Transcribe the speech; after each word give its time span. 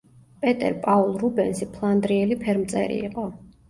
პეტერ 0.45 0.77
პაულ 0.85 1.13
რუბენსი 1.25 1.71
ფლანდრიელი 1.77 2.43
ფერმწერი 2.45 3.03
იყო. 3.09 3.33